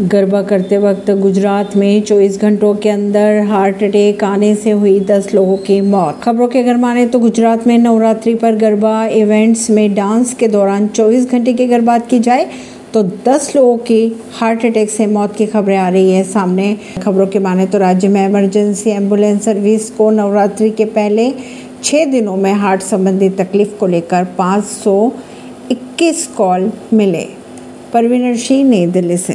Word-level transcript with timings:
गरबा 0.00 0.42
करते 0.42 0.78
वक्त 0.78 1.10
गुजरात 1.10 1.76
में 1.76 2.02
24 2.02 2.40
घंटों 2.40 2.74
के 2.74 2.88
अंदर 2.88 3.40
हार्ट 3.40 3.82
अटैक 3.82 4.24
आने 4.24 4.54
से 4.54 4.70
हुई 4.70 5.00
10 5.00 5.34
लोगों 5.34 5.56
की 5.56 5.80
मौत। 5.80 6.20
खबरों 6.22 6.48
के 6.48 6.58
अगर 6.58 6.76
माने 6.76 7.06
तो 7.06 7.18
गुजरात 7.18 7.66
में 7.66 7.78
नवरात्रि 7.78 8.34
पर 8.34 8.56
गरबा 8.56 9.06
इवेंट्स 9.06 9.70
में 9.70 9.94
डांस 9.94 10.34
के 10.34 10.48
दौरान 10.48 10.88
24 10.88 11.30
घंटे 11.30 11.52
की 11.52 11.64
अगर 11.64 11.80
बात 11.80 12.08
की 12.08 12.18
जाए 12.18 12.50
तो 12.94 13.10
10 13.26 13.56
लोगों 13.56 13.76
की 13.76 14.16
हार्ट 14.32 14.66
अटैक 14.66 14.90
से 14.90 15.06
मौत 15.06 15.36
की 15.36 15.46
खबरें 15.46 15.76
आ 15.76 15.88
रही 15.88 16.12
है 16.12 16.24
सामने। 16.24 16.78
खबरों 17.02 17.26
के 17.26 17.38
माने 17.38 17.66
तो 17.66 17.78
राज्य 17.78 18.08
में 18.08 18.28
इमरजेंसी 18.28 18.90
एंबुलेंस 18.90 19.44
सर्विस 19.44 19.90
को 19.90 20.10
नवरात्रि 20.10 20.70
के 20.70 20.84
पहले 20.84 21.34
छः 21.84 22.04
दिनों 22.04 22.36
में 22.36 22.52
हार्ट 22.52 22.82
संबंधी 22.82 23.30
तकलीफ़ 23.30 23.78
को 23.78 23.86
लेकर 23.86 24.26
521 24.38 26.26
कॉल 26.26 26.72
मिले। 26.92 27.26
परवीन 27.92 28.36
सिंह 28.36 28.70
नई 28.70 28.86
दिल्ली 28.86 29.16
से। 29.16 29.24